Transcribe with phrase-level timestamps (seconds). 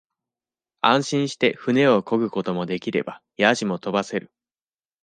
[0.81, 4.31] 安心して舟をこぐこともできれば、やじもとばせる。